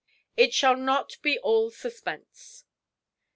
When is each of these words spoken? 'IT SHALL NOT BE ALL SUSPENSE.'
'IT 0.35 0.51
SHALL 0.51 0.77
NOT 0.77 1.17
BE 1.21 1.37
ALL 1.43 1.69
SUSPENSE.' 1.69 2.65